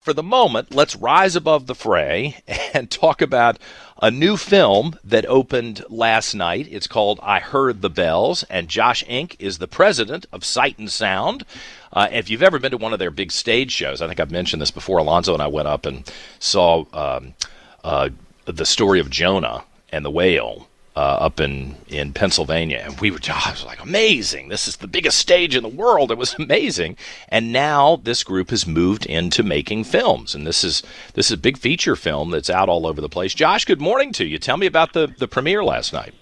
For 0.00 0.14
the 0.14 0.22
moment, 0.22 0.74
let's 0.74 0.96
rise 0.96 1.36
above 1.36 1.66
the 1.66 1.74
fray 1.74 2.36
and 2.72 2.90
talk 2.90 3.20
about 3.20 3.58
a 4.00 4.10
new 4.10 4.38
film 4.38 4.98
that 5.04 5.26
opened 5.26 5.84
last 5.90 6.34
night. 6.34 6.66
It's 6.70 6.86
called 6.86 7.20
I 7.22 7.38
Heard 7.38 7.82
the 7.82 7.90
Bells, 7.90 8.42
and 8.44 8.70
Josh 8.70 9.04
Enck 9.04 9.36
is 9.38 9.58
the 9.58 9.68
president 9.68 10.24
of 10.32 10.42
Sight 10.42 10.78
and 10.78 10.90
Sound. 10.90 11.44
Uh, 11.92 12.08
if 12.10 12.30
you've 12.30 12.42
ever 12.42 12.58
been 12.58 12.70
to 12.70 12.78
one 12.78 12.94
of 12.94 12.98
their 12.98 13.10
big 13.10 13.30
stage 13.30 13.72
shows, 13.72 14.00
I 14.00 14.06
think 14.06 14.20
I've 14.20 14.30
mentioned 14.30 14.62
this 14.62 14.70
before. 14.70 14.96
Alonzo 14.96 15.34
and 15.34 15.42
I 15.42 15.48
went 15.48 15.68
up 15.68 15.84
and 15.84 16.10
saw 16.38 16.86
um, 16.94 17.34
uh, 17.84 18.08
the 18.46 18.64
story 18.64 19.00
of 19.00 19.10
Jonah 19.10 19.64
and 19.92 20.02
the 20.02 20.10
whale 20.10 20.66
uh, 20.96 20.98
up 20.98 21.40
in, 21.40 21.76
in 21.88 22.12
Pennsylvania. 22.12 22.82
And 22.84 23.00
we 23.00 23.10
were, 23.10 23.18
I 23.28 23.50
was 23.50 23.64
like, 23.64 23.82
amazing. 23.82 24.48
This 24.48 24.66
is 24.66 24.76
the 24.76 24.88
biggest 24.88 25.18
stage 25.18 25.54
in 25.54 25.62
the 25.62 25.68
world. 25.68 26.10
It 26.10 26.18
was 26.18 26.34
amazing. 26.38 26.96
And 27.28 27.52
now 27.52 27.96
this 28.02 28.24
group 28.24 28.50
has 28.50 28.66
moved 28.66 29.06
into 29.06 29.42
making 29.42 29.84
films. 29.84 30.34
And 30.34 30.46
this 30.46 30.64
is, 30.64 30.82
this 31.14 31.26
is 31.26 31.32
a 31.32 31.38
big 31.38 31.58
feature 31.58 31.96
film 31.96 32.30
that's 32.30 32.50
out 32.50 32.68
all 32.68 32.86
over 32.86 33.00
the 33.00 33.08
place. 33.08 33.34
Josh, 33.34 33.64
good 33.64 33.80
morning 33.80 34.12
to 34.14 34.24
you. 34.24 34.38
Tell 34.38 34.56
me 34.56 34.66
about 34.66 34.92
the, 34.92 35.12
the 35.18 35.28
premiere 35.28 35.64
last 35.64 35.92
night. 35.92 36.14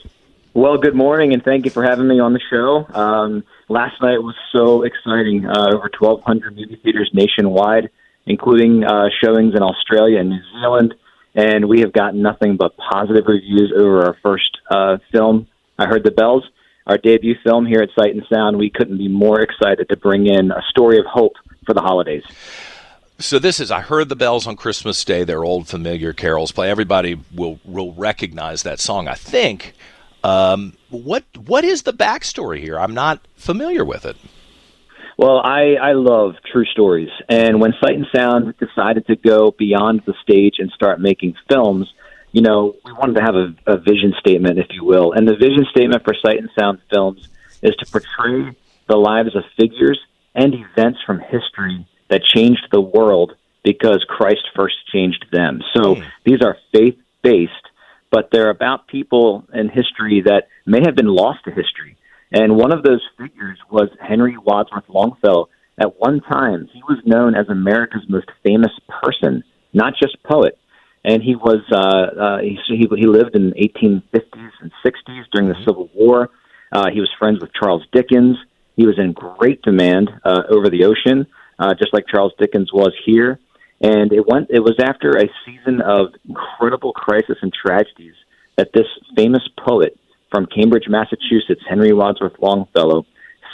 Well, 0.54 0.76
good 0.76 0.94
morning, 0.94 1.34
and 1.34 1.44
thank 1.44 1.66
you 1.66 1.70
for 1.70 1.84
having 1.84 2.08
me 2.08 2.18
on 2.18 2.32
the 2.32 2.40
show. 2.50 2.84
Um, 2.92 3.44
last 3.68 4.00
night 4.02 4.18
was 4.18 4.34
so 4.50 4.82
exciting. 4.82 5.46
Uh, 5.46 5.68
over 5.74 5.90
1,200 5.96 6.56
movie 6.56 6.80
theaters 6.82 7.10
nationwide, 7.12 7.90
including 8.26 8.82
uh, 8.82 9.08
showings 9.22 9.54
in 9.54 9.62
Australia 9.62 10.18
and 10.18 10.30
New 10.30 10.42
Zealand 10.60 10.94
and 11.38 11.68
we 11.68 11.80
have 11.80 11.92
gotten 11.92 12.20
nothing 12.20 12.56
but 12.56 12.76
positive 12.76 13.24
reviews 13.28 13.72
over 13.74 14.06
our 14.06 14.16
first 14.24 14.58
uh, 14.68 14.98
film. 15.12 15.46
I 15.78 15.86
heard 15.86 16.02
the 16.02 16.10
bells. 16.10 16.42
Our 16.84 16.98
debut 16.98 17.36
film 17.44 17.64
here 17.64 17.80
at 17.80 17.90
Sight 17.96 18.12
and 18.12 18.24
Sound. 18.28 18.58
We 18.58 18.70
couldn't 18.70 18.98
be 18.98 19.06
more 19.06 19.40
excited 19.40 19.88
to 19.88 19.96
bring 19.96 20.26
in 20.26 20.50
a 20.50 20.62
story 20.70 20.98
of 20.98 21.06
hope 21.06 21.34
for 21.64 21.74
the 21.74 21.80
holidays. 21.80 22.24
So 23.20 23.38
this 23.38 23.60
is 23.60 23.70
I 23.70 23.82
heard 23.82 24.08
the 24.08 24.16
bells 24.16 24.48
on 24.48 24.56
Christmas 24.56 25.04
Day. 25.04 25.22
Their 25.22 25.44
old 25.44 25.68
familiar 25.68 26.12
carols 26.12 26.50
play. 26.50 26.70
Everybody 26.70 27.20
will 27.32 27.60
will 27.64 27.92
recognize 27.92 28.64
that 28.64 28.80
song. 28.80 29.06
I 29.06 29.14
think. 29.14 29.74
Um, 30.24 30.72
what 30.90 31.24
what 31.36 31.64
is 31.64 31.82
the 31.82 31.92
backstory 31.92 32.60
here? 32.60 32.78
I'm 32.78 32.94
not 32.94 33.20
familiar 33.36 33.84
with 33.84 34.04
it. 34.04 34.16
Well, 35.18 35.40
I, 35.44 35.74
I 35.74 35.92
love 35.94 36.36
true 36.50 36.64
stories. 36.66 37.10
And 37.28 37.60
when 37.60 37.74
Sight 37.80 37.96
and 37.96 38.06
Sound 38.14 38.54
decided 38.58 39.04
to 39.08 39.16
go 39.16 39.50
beyond 39.50 40.02
the 40.06 40.14
stage 40.22 40.54
and 40.60 40.70
start 40.70 41.00
making 41.00 41.34
films, 41.50 41.92
you 42.30 42.40
know, 42.40 42.76
we 42.84 42.92
wanted 42.92 43.16
to 43.16 43.22
have 43.22 43.34
a, 43.34 43.54
a 43.66 43.78
vision 43.78 44.14
statement, 44.20 44.60
if 44.60 44.68
you 44.70 44.84
will. 44.84 45.12
And 45.12 45.26
the 45.26 45.34
vision 45.34 45.66
statement 45.70 46.04
for 46.04 46.14
Sight 46.14 46.38
and 46.38 46.48
Sound 46.56 46.78
films 46.92 47.28
is 47.62 47.74
to 47.80 47.86
portray 47.86 48.56
the 48.86 48.96
lives 48.96 49.34
of 49.34 49.42
figures 49.56 49.98
and 50.36 50.54
events 50.54 51.00
from 51.04 51.18
history 51.18 51.84
that 52.08 52.22
changed 52.22 52.68
the 52.70 52.80
world 52.80 53.34
because 53.64 54.06
Christ 54.08 54.46
first 54.54 54.76
changed 54.92 55.26
them. 55.32 55.62
So 55.74 55.96
mm. 55.96 56.06
these 56.24 56.42
are 56.42 56.56
faith 56.72 56.96
based, 57.22 57.52
but 58.12 58.30
they're 58.30 58.50
about 58.50 58.86
people 58.86 59.48
in 59.52 59.68
history 59.68 60.22
that 60.26 60.46
may 60.64 60.80
have 60.86 60.94
been 60.94 61.08
lost 61.08 61.42
to 61.46 61.50
history 61.50 61.97
and 62.32 62.56
one 62.56 62.72
of 62.72 62.82
those 62.82 63.02
figures 63.16 63.58
was 63.70 63.88
Henry 64.00 64.36
Wadsworth 64.36 64.88
Longfellow. 64.88 65.48
At 65.80 65.98
one 65.98 66.20
time, 66.20 66.68
he 66.72 66.82
was 66.82 66.98
known 67.04 67.34
as 67.34 67.48
America's 67.48 68.02
most 68.08 68.28
famous 68.44 68.72
person, 69.02 69.44
not 69.72 69.94
just 70.00 70.22
poet. 70.24 70.58
And 71.04 71.22
he 71.22 71.36
was 71.36 71.60
uh, 71.72 72.20
uh, 72.20 72.38
he, 72.40 72.58
he 72.68 73.06
lived 73.06 73.34
in 73.34 73.50
the 73.50 73.56
1850s 73.56 74.50
and 74.60 74.72
60s 74.84 75.24
during 75.32 75.48
the 75.48 75.54
mm-hmm. 75.54 75.64
Civil 75.64 75.88
War. 75.94 76.30
Uh, 76.72 76.90
he 76.92 77.00
was 77.00 77.08
friends 77.18 77.40
with 77.40 77.50
Charles 77.58 77.86
Dickens. 77.92 78.36
He 78.76 78.84
was 78.84 78.98
in 78.98 79.12
great 79.12 79.62
demand 79.62 80.10
uh, 80.24 80.42
over 80.50 80.68
the 80.68 80.84
ocean, 80.84 81.26
uh, 81.58 81.74
just 81.74 81.94
like 81.94 82.04
Charles 82.08 82.32
Dickens 82.38 82.72
was 82.72 82.92
here. 83.06 83.38
And 83.80 84.12
it 84.12 84.26
went. 84.26 84.48
It 84.50 84.60
was 84.60 84.74
after 84.82 85.16
a 85.16 85.28
season 85.46 85.80
of 85.80 86.08
incredible 86.28 86.92
crisis 86.92 87.38
and 87.40 87.52
tragedies 87.52 88.14
that 88.56 88.70
this 88.74 88.86
famous 89.16 89.48
poet 89.66 89.96
from 90.30 90.46
Cambridge, 90.46 90.84
Massachusetts, 90.88 91.62
Henry 91.68 91.92
Wadsworth 91.92 92.38
Longfellow, 92.40 93.06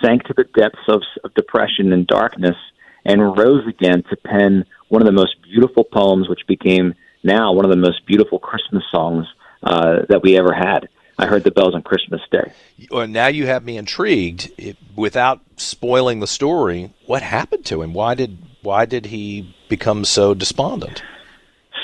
sank 0.03 0.25
to 0.25 0.35
the 0.37 0.45
depths 0.57 0.89
of, 0.89 1.03
of 1.23 1.35
depression 1.35 1.93
and 1.93 2.07
darkness 2.07 2.57
and 3.05 3.37
rose 3.39 3.67
again 3.67 4.03
to 4.11 4.17
pen 4.17 4.65
one 4.89 5.03
of 5.03 5.07
the 5.07 5.13
most 5.13 5.37
beautiful 5.43 5.85
poems, 5.85 6.29
which 6.29 6.47
became 6.47 6.95
now 7.23 7.53
one 7.53 7.65
of 7.65 7.71
the 7.71 7.77
most 7.77 8.07
beautiful 8.07 8.39
Christmas 8.39 8.83
songs 8.91 9.27
uh, 9.63 10.01
that 10.09 10.23
we 10.23 10.37
ever 10.37 10.53
had. 10.53 10.89
I 11.19 11.27
heard 11.27 11.45
the 11.45 11.51
bells 11.51 11.75
on 11.75 11.83
Christmas 11.83 12.21
Day. 12.31 12.53
Well, 12.91 13.07
now 13.07 13.29
you 13.29 13.47
have 13.47 13.65
me 13.65 13.77
intrigued. 13.77 14.51
It, 14.59 14.77
without 14.97 15.41
spoiling 15.57 16.21
the 16.21 16.27
story, 16.27 16.93
what 17.07 17.23
happened 17.23 17.65
to 17.67 17.83
him? 17.83 17.95
Why 17.95 18.15
did 18.15 18.39
why 18.63 18.85
did 18.87 19.07
he 19.07 19.55
become 19.69 20.05
so 20.05 20.35
despondent? 20.35 21.03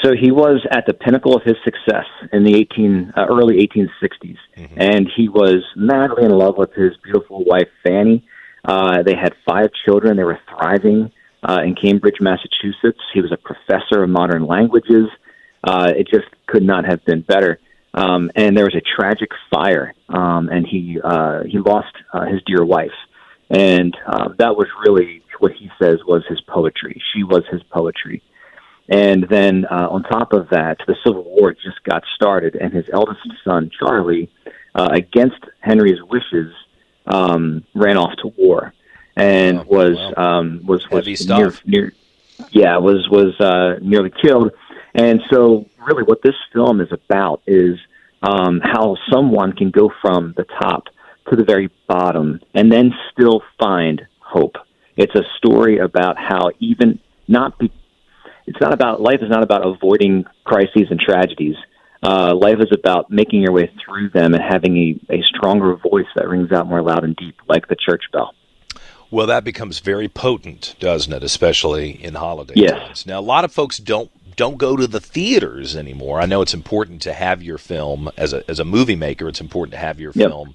So 0.03 0.12
he 0.19 0.31
was 0.31 0.66
at 0.71 0.87
the 0.87 0.94
pinnacle 0.94 1.37
of 1.37 1.43
his 1.43 1.56
success 1.62 2.06
in 2.33 2.44
the 2.44 2.56
18 2.56 3.12
uh, 3.16 3.27
early 3.28 3.66
1860s, 3.66 4.37
mm-hmm. 4.56 4.75
and 4.81 5.11
he 5.15 5.28
was 5.28 5.62
madly 5.77 6.25
in 6.25 6.31
love 6.31 6.56
with 6.56 6.72
his 6.72 6.93
beautiful 7.05 7.44
wife 7.44 7.69
Fanny. 7.84 8.25
Uh, 8.65 9.03
they 9.03 9.15
had 9.15 9.34
five 9.47 9.69
children. 9.84 10.16
They 10.16 10.25
were 10.25 10.38
thriving 10.49 11.12
uh, 11.43 11.59
in 11.65 11.75
Cambridge, 11.75 12.16
Massachusetts. 12.21 13.00
He 13.12 13.21
was 13.21 13.33
a 13.33 13.37
professor 13.37 14.03
of 14.03 14.11
modern 14.11 14.47
languages. 14.47 15.06
Uh, 15.62 15.93
it 15.94 16.09
just 16.09 16.28
could 16.47 16.62
not 16.62 16.87
have 16.87 17.05
been 17.05 17.21
better. 17.21 17.59
Um, 17.93 18.31
and 18.34 18.56
there 18.56 18.65
was 18.65 18.77
a 18.77 18.81
tragic 18.81 19.31
fire, 19.53 19.94
um, 20.09 20.49
and 20.49 20.67
he 20.67 20.99
uh, 21.03 21.43
he 21.43 21.59
lost 21.59 21.93
uh, 22.12 22.25
his 22.27 22.41
dear 22.47 22.65
wife, 22.65 22.94
and 23.50 23.97
uh, 24.06 24.28
that 24.38 24.56
was 24.56 24.69
really 24.87 25.22
what 25.41 25.53
he 25.53 25.71
says 25.82 25.99
was 26.06 26.22
his 26.28 26.41
poetry. 26.43 27.03
She 27.12 27.25
was 27.25 27.43
his 27.50 27.62
poetry. 27.65 28.22
And 28.90 29.24
then 29.28 29.64
uh, 29.66 29.88
on 29.88 30.02
top 30.02 30.32
of 30.32 30.50
that, 30.50 30.78
the 30.86 30.96
Civil 31.04 31.24
War 31.24 31.54
just 31.54 31.82
got 31.84 32.02
started, 32.14 32.56
and 32.56 32.72
his 32.72 32.86
eldest 32.92 33.20
son, 33.44 33.70
Charlie, 33.78 34.28
uh, 34.74 34.88
against 34.92 35.38
Henry's 35.60 36.02
wishes, 36.02 36.52
um, 37.06 37.64
ran 37.74 37.96
off 37.96 38.16
to 38.18 38.28
war 38.36 38.74
and 39.16 39.58
oh, 39.58 39.64
was 39.68 40.14
um, 40.16 40.60
was 40.64 40.88
was 40.90 41.26
near, 41.26 41.52
near 41.64 41.92
yeah 42.50 42.76
was 42.78 43.08
was 43.08 43.38
uh, 43.40 43.78
nearly 43.82 44.10
killed. 44.10 44.52
And 44.94 45.22
so, 45.30 45.68
really, 45.86 46.02
what 46.02 46.22
this 46.22 46.34
film 46.52 46.80
is 46.80 46.90
about 46.90 47.42
is 47.46 47.78
um, 48.22 48.60
how 48.60 48.96
someone 49.08 49.52
can 49.52 49.70
go 49.70 49.92
from 50.02 50.34
the 50.36 50.44
top 50.44 50.88
to 51.28 51.36
the 51.36 51.44
very 51.44 51.70
bottom 51.86 52.40
and 52.54 52.72
then 52.72 52.92
still 53.12 53.42
find 53.58 54.04
hope. 54.18 54.56
It's 54.96 55.14
a 55.14 55.22
story 55.36 55.78
about 55.78 56.18
how 56.18 56.50
even 56.58 56.98
not 57.28 57.56
be, 57.58 57.70
it's 58.50 58.61
not 58.61 58.72
about 58.72 59.00
life 59.00 59.21
is 59.22 59.31
not 59.31 59.44
about 59.44 59.65
avoiding 59.65 60.25
crises 60.44 60.88
and 60.91 60.99
tragedies. 60.99 61.55
Uh, 62.03 62.34
life 62.34 62.59
is 62.59 62.72
about 62.72 63.11
making 63.11 63.43
your 63.43 63.53
way 63.53 63.71
through 63.84 64.09
them 64.11 64.34
and 64.34 64.43
having 64.43 64.77
a, 64.77 65.15
a 65.15 65.22
stronger 65.22 65.77
voice 65.77 66.06
that 66.16 66.28
rings 66.28 66.50
out 66.50 66.66
more 66.66 66.83
loud 66.83 67.05
and 67.05 67.15
deep, 67.16 67.37
like 67.49 67.69
the 67.69 67.77
church 67.77 68.03
bell. 68.12 68.34
Well, 69.11 69.27
that 69.27 69.44
becomes 69.44 69.78
very 69.78 70.09
potent, 70.09 70.75
doesn't 70.81 71.12
it? 71.12 71.22
Especially 71.22 72.03
in 72.03 72.15
holiday 72.15 72.55
yes. 72.56 72.72
times. 72.72 73.06
Now, 73.06 73.21
a 73.21 73.22
lot 73.22 73.44
of 73.44 73.53
folks 73.53 73.78
don't 73.78 74.11
don't 74.37 74.56
go 74.56 74.76
to 74.76 74.87
the 74.87 75.00
theaters 75.00 75.76
anymore. 75.76 76.20
I 76.20 76.26
know 76.26 76.43
it's 76.43 76.55
important 76.55 77.03
to 77.03 77.12
have 77.12 77.43
your 77.43 77.58
film 77.58 78.11
as 78.17 78.32
a 78.32 78.49
as 78.50 78.58
a 78.58 78.64
movie 78.64 78.96
maker. 78.96 79.29
It's 79.29 79.41
important 79.41 79.73
to 79.75 79.79
have 79.79 80.00
your 80.00 80.12
yep. 80.14 80.29
film 80.29 80.55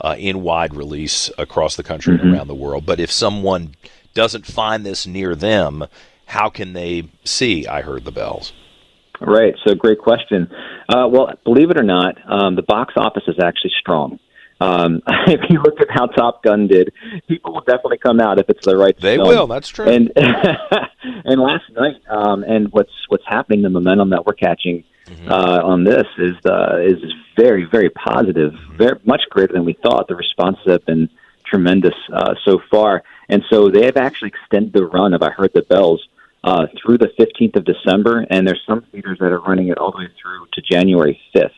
uh, 0.00 0.16
in 0.18 0.42
wide 0.42 0.74
release 0.74 1.30
across 1.38 1.76
the 1.76 1.84
country 1.84 2.16
mm-hmm. 2.16 2.26
and 2.26 2.34
around 2.34 2.48
the 2.48 2.54
world. 2.54 2.86
But 2.86 2.98
if 2.98 3.12
someone 3.12 3.74
doesn't 4.14 4.46
find 4.46 4.84
this 4.84 5.06
near 5.06 5.34
them, 5.34 5.84
how 6.26 6.50
can 6.50 6.72
they 6.72 7.08
see 7.24 7.66
I 7.66 7.82
Heard 7.82 8.04
the 8.04 8.12
Bells? 8.12 8.52
Right. 9.20 9.54
So, 9.66 9.74
great 9.74 9.98
question. 9.98 10.50
Uh, 10.88 11.08
well, 11.10 11.32
believe 11.44 11.70
it 11.70 11.78
or 11.78 11.82
not, 11.82 12.16
um, 12.30 12.54
the 12.54 12.62
box 12.62 12.94
office 12.96 13.22
is 13.26 13.36
actually 13.42 13.72
strong. 13.80 14.18
Um, 14.60 15.02
if 15.26 15.40
you 15.50 15.60
look 15.60 15.80
at 15.80 15.88
how 15.90 16.06
Top 16.06 16.42
Gun 16.42 16.66
did, 16.66 16.92
people 17.28 17.54
will 17.54 17.62
definitely 17.62 17.98
come 17.98 18.20
out 18.20 18.38
if 18.38 18.48
it's 18.48 18.64
the 18.64 18.76
right. 18.76 18.98
They 18.98 19.16
film. 19.16 19.28
will. 19.28 19.46
That's 19.46 19.68
true. 19.68 19.88
And 19.88 20.12
and 20.16 21.40
last 21.40 21.64
night, 21.72 21.96
um, 22.08 22.42
and 22.44 22.70
what's 22.72 22.92
what's 23.08 23.24
happening, 23.26 23.62
the 23.62 23.70
momentum 23.70 24.10
that 24.10 24.26
we're 24.26 24.34
catching 24.34 24.84
mm-hmm. 25.06 25.30
uh, 25.30 25.62
on 25.62 25.84
this 25.84 26.06
is 26.18 26.34
uh, 26.44 26.78
is 26.82 26.98
very 27.36 27.64
very 27.64 27.90
positive, 27.90 28.52
mm-hmm. 28.52 28.76
very 28.76 28.98
much 29.04 29.22
greater 29.30 29.52
than 29.52 29.64
we 29.64 29.74
thought. 29.74 30.08
The 30.08 30.16
responses 30.16 30.64
have 30.66 30.84
been 30.86 31.08
tremendous 31.46 31.94
uh, 32.12 32.34
so 32.44 32.60
far, 32.70 33.02
and 33.28 33.42
so 33.50 33.70
they 33.70 33.84
have 33.84 33.96
actually 33.96 34.28
extended 34.28 34.72
the 34.72 34.86
run 34.86 35.14
of 35.14 35.22
I 35.22 35.30
Heard 35.30 35.52
the 35.54 35.62
Bells 35.62 36.06
uh, 36.46 36.66
through 36.80 36.96
the 36.96 37.10
15th 37.18 37.56
of 37.56 37.64
December, 37.64 38.24
and 38.30 38.46
there's 38.46 38.62
some 38.66 38.82
theaters 38.92 39.18
that 39.20 39.32
are 39.32 39.40
running 39.40 39.68
it 39.68 39.78
all 39.78 39.90
the 39.90 39.98
way 39.98 40.08
through 40.22 40.46
to 40.52 40.62
January 40.62 41.20
5th. 41.34 41.50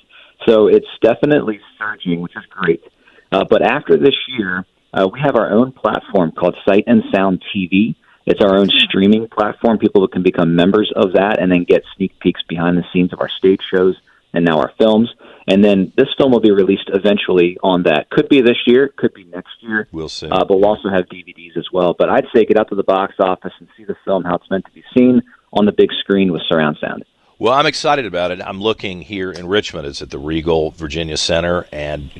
So 0.46 0.68
it's 0.68 0.86
definitely 1.02 1.60
surging, 1.78 2.20
which 2.22 2.34
is 2.34 2.44
great. 2.48 2.82
Uh, 3.30 3.44
but 3.48 3.60
after 3.60 3.98
this 3.98 4.14
year, 4.28 4.64
uh, 4.94 5.06
we 5.12 5.20
have 5.20 5.36
our 5.36 5.50
own 5.52 5.72
platform 5.72 6.32
called 6.32 6.56
Sight 6.66 6.84
and 6.86 7.02
Sound 7.12 7.44
TV. 7.54 7.96
It's 8.24 8.40
our 8.40 8.56
own 8.56 8.68
streaming 8.70 9.28
platform. 9.28 9.76
People 9.76 10.08
can 10.08 10.22
become 10.22 10.56
members 10.56 10.90
of 10.96 11.12
that 11.12 11.38
and 11.38 11.52
then 11.52 11.64
get 11.64 11.82
sneak 11.94 12.18
peeks 12.18 12.42
behind 12.48 12.78
the 12.78 12.84
scenes 12.90 13.12
of 13.12 13.20
our 13.20 13.28
stage 13.28 13.60
shows 13.70 13.96
and 14.38 14.46
now 14.46 14.58
our 14.58 14.72
films. 14.78 15.12
And 15.48 15.64
then 15.64 15.92
this 15.96 16.08
film 16.16 16.30
will 16.30 16.40
be 16.40 16.52
released 16.52 16.90
eventually 16.92 17.58
on 17.62 17.82
that. 17.84 18.08
Could 18.10 18.28
be 18.28 18.40
this 18.40 18.58
year, 18.66 18.92
could 18.96 19.12
be 19.14 19.24
next 19.24 19.50
year. 19.60 19.88
We'll 19.90 20.08
see. 20.08 20.28
Uh, 20.28 20.44
but 20.44 20.60
we'll 20.60 20.66
also 20.66 20.88
have 20.88 21.06
DVDs 21.06 21.56
as 21.56 21.66
well. 21.72 21.94
But 21.98 22.08
I'd 22.08 22.26
say 22.34 22.44
get 22.44 22.58
out 22.58 22.68
to 22.68 22.74
the 22.74 22.84
box 22.84 23.14
office 23.18 23.52
and 23.58 23.68
see 23.76 23.84
the 23.84 23.96
film 24.04 24.24
how 24.24 24.36
it's 24.36 24.50
meant 24.50 24.64
to 24.66 24.70
be 24.72 24.84
seen 24.96 25.22
on 25.52 25.66
the 25.66 25.72
big 25.72 25.90
screen 26.00 26.32
with 26.32 26.42
surround 26.48 26.76
sound. 26.80 27.04
Well, 27.40 27.54
I'm 27.54 27.66
excited 27.66 28.04
about 28.04 28.30
it. 28.30 28.40
I'm 28.42 28.60
looking 28.60 29.00
here 29.00 29.30
in 29.30 29.46
Richmond. 29.46 29.86
It's 29.86 30.02
at 30.02 30.10
the 30.10 30.18
Regal 30.18 30.72
Virginia 30.72 31.16
Center, 31.16 31.66
and 31.72 32.10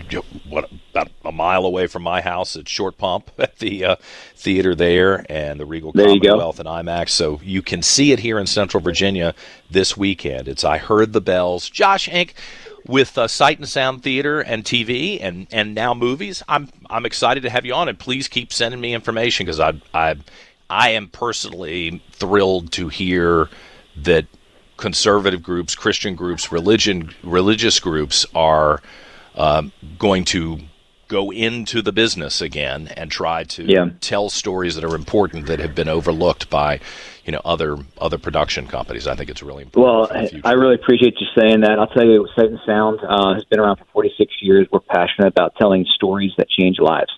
what 0.49 0.71
about 0.93 1.11
mile 1.38 1.64
away 1.64 1.87
from 1.87 2.02
my 2.02 2.20
house 2.20 2.56
at 2.56 2.69
Short 2.69 2.99
Pump 2.99 3.31
at 3.38 3.58
the 3.61 3.85
uh, 3.85 3.96
theater 4.35 4.75
there, 4.75 5.25
and 5.31 5.58
the 5.58 5.64
Regal 5.64 5.93
there 5.93 6.08
Commonwealth 6.08 6.58
and 6.61 6.69
IMAX. 6.69 7.11
So 7.11 7.40
you 7.43 7.62
can 7.62 7.81
see 7.81 8.12
it 8.12 8.19
here 8.19 8.38
in 8.38 8.46
Central 8.46 8.82
Virginia 8.82 9.35
this 9.70 9.96
weekend. 9.96 10.49
It's 10.49 10.64
I 10.64 10.76
Heard 10.79 11.14
the 11.14 11.20
Bells. 11.20 11.70
Josh 11.70 12.08
Enck 12.08 12.35
with 12.87 13.17
uh, 13.17 13.29
Sight 13.29 13.58
and 13.58 13.69
Sound 13.69 14.02
Theater 14.02 14.40
and 14.40 14.64
TV 14.64 15.19
and, 15.23 15.46
and 15.50 15.75
now 15.75 15.94
movies. 15.94 16.43
I'm 16.49 16.69
I'm 16.90 17.06
excited 17.06 17.44
to 17.44 17.50
have 17.50 17.64
you 17.64 17.75
on, 17.75 17.88
and 17.88 17.99
please 17.99 18.29
keep 18.29 18.52
sending 18.52 18.81
me 18.81 18.93
information 18.93 19.46
because 19.46 19.61
I 19.61 19.81
I 19.94 20.17
I 20.69 20.90
am 20.90 21.08
personally 21.08 22.02
thrilled 22.12 22.73
to 22.73 22.88
hear 22.88 23.49
that 23.96 24.26
conservative 24.76 25.43
groups, 25.43 25.75
Christian 25.75 26.14
groups, 26.14 26.52
religion, 26.52 27.14
religious 27.23 27.81
groups 27.81 28.25
are 28.35 28.81
um, 29.35 29.73
going 29.99 30.25
to 30.25 30.58
go 31.08 31.32
into 31.32 31.82
the 31.82 31.93
business 31.93 32.40
again 32.40 32.88
and 32.96 33.10
try 33.10 33.44
to 33.44 33.64
yeah. 33.64 33.87
tell 34.00 34.28
stories 34.28 34.75
that 34.76 34.84
are 34.84 34.94
important 34.94 35.46
that 35.46 35.58
have 35.58 35.75
been 35.75 35.88
overlooked 35.88 36.49
by 36.50 36.81
you 37.25 37.32
know 37.32 37.40
other 37.44 37.76
other 37.99 38.19
production 38.19 38.66
companies. 38.66 39.06
I 39.06 39.16
think 39.16 39.31
it's 39.31 39.43
really 39.43 39.64
important. 39.64 40.32
Well, 40.32 40.43
I 40.44 40.52
really 40.52 40.75
appreciate 40.76 41.14
you 41.20 41.26
saying 41.37 41.62
that. 41.62 41.78
I'll 41.78 41.88
tell 41.88 42.06
you, 42.06 42.28
Sight 42.37 42.50
and 42.50 42.60
Sound 42.64 43.00
uh, 43.02 43.34
has 43.34 43.44
been 43.44 43.58
around 43.58 43.76
for 43.76 43.87
46 43.93 44.32
years. 44.43 44.66
We're 44.70 44.81
passionate 44.81 45.28
about 45.28 45.55
telling 45.56 45.84
stories 45.94 46.32
that 46.38 46.49
change 46.49 46.78
lives. 46.78 47.11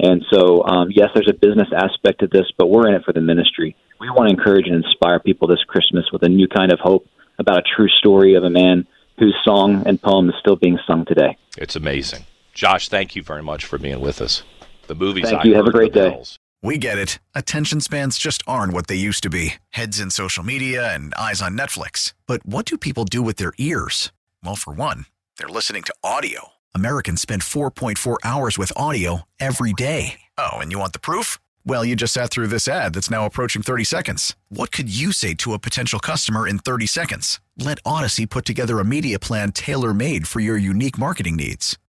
And 0.00 0.24
so, 0.28 0.64
um, 0.64 0.88
yes, 0.90 1.10
there's 1.14 1.30
a 1.30 1.34
business 1.34 1.68
aspect 1.72 2.18
to 2.20 2.26
this, 2.26 2.50
but 2.58 2.66
we're 2.66 2.88
in 2.88 2.94
it 2.94 3.04
for 3.04 3.12
the 3.12 3.20
ministry 3.20 3.76
we 4.00 4.10
want 4.10 4.28
to 4.28 4.34
encourage 4.36 4.66
and 4.66 4.84
inspire 4.84 5.18
people 5.18 5.48
this 5.48 5.62
Christmas 5.66 6.04
with 6.12 6.22
a 6.22 6.28
new 6.28 6.48
kind 6.48 6.72
of 6.72 6.78
hope 6.80 7.06
about 7.38 7.58
a 7.58 7.62
true 7.62 7.88
story 7.88 8.34
of 8.34 8.44
a 8.44 8.50
man 8.50 8.86
whose 9.18 9.36
song 9.44 9.86
and 9.86 10.00
poem 10.00 10.28
is 10.28 10.34
still 10.40 10.56
being 10.56 10.78
sung 10.86 11.04
today. 11.04 11.36
It's 11.56 11.76
amazing. 11.76 12.24
Josh, 12.54 12.88
thank 12.88 13.16
you 13.16 13.22
very 13.22 13.42
much 13.42 13.64
for 13.64 13.78
being 13.78 14.00
with 14.00 14.20
us. 14.20 14.42
The 14.86 14.94
movies. 14.94 15.28
Thank 15.28 15.44
I 15.44 15.48
you. 15.48 15.54
Have 15.54 15.66
a 15.66 15.72
great 15.72 15.92
day. 15.92 16.22
We 16.62 16.78
get 16.78 16.98
it. 16.98 17.18
Attention 17.34 17.80
spans 17.80 18.16
just 18.16 18.42
aren't 18.46 18.72
what 18.72 18.86
they 18.86 18.94
used 18.94 19.22
to 19.24 19.30
be 19.30 19.54
heads 19.70 20.00
in 20.00 20.10
social 20.10 20.42
media 20.42 20.94
and 20.94 21.12
eyes 21.14 21.42
on 21.42 21.58
Netflix. 21.58 22.14
But 22.26 22.46
what 22.46 22.64
do 22.64 22.78
people 22.78 23.04
do 23.04 23.20
with 23.22 23.36
their 23.36 23.52
ears? 23.58 24.12
Well, 24.42 24.56
for 24.56 24.72
one, 24.72 25.04
they're 25.36 25.48
listening 25.48 25.82
to 25.84 25.94
audio. 26.02 26.48
Americans 26.74 27.20
spend 27.20 27.42
4.4 27.42 28.16
hours 28.24 28.56
with 28.56 28.72
audio 28.76 29.22
every 29.38 29.74
day. 29.74 30.20
Oh, 30.38 30.54
and 30.54 30.72
you 30.72 30.78
want 30.78 30.92
the 30.94 30.98
proof? 30.98 31.38
Well, 31.66 31.84
you 31.84 31.96
just 31.96 32.14
sat 32.14 32.30
through 32.30 32.48
this 32.48 32.68
ad 32.68 32.94
that's 32.94 33.10
now 33.10 33.26
approaching 33.26 33.62
30 33.62 33.84
seconds. 33.84 34.36
What 34.48 34.70
could 34.70 34.94
you 34.94 35.12
say 35.12 35.34
to 35.34 35.54
a 35.54 35.58
potential 35.58 35.98
customer 35.98 36.46
in 36.48 36.58
30 36.58 36.86
seconds? 36.86 37.40
Let 37.58 37.82
Audacy 37.84 38.28
put 38.28 38.44
together 38.44 38.78
a 38.80 38.84
media 38.84 39.18
plan 39.18 39.52
tailor 39.52 39.94
made 39.94 40.26
for 40.28 40.40
your 40.40 40.56
unique 40.56 40.98
marketing 40.98 41.36
needs. 41.36 41.78